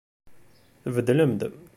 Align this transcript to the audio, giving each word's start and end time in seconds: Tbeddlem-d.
Tbeddlem-d. 0.83 1.41